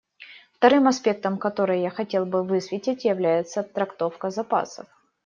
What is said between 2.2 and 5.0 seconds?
бы высветить, является трактовка запасов.